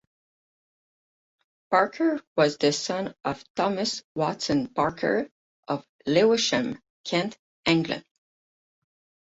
[1.69, 5.29] Parker was the son of Thomas Watson Parker
[5.67, 8.03] of Lewisham, Kent, England.